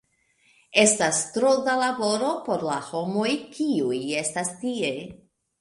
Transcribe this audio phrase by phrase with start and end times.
[0.83, 4.91] Estas tro da laboro por la homoj kiuj estas tie.